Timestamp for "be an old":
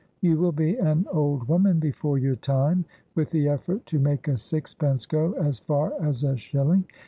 0.51-1.47